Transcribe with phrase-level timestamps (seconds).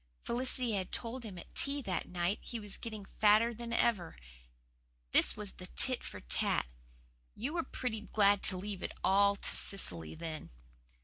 [0.23, 4.17] Felicity had told him at tea that night he was getting fatter than ever.
[5.11, 6.65] This was his tit for tat.
[7.35, 10.49] "You were pretty glad to leave it all to Cecily then."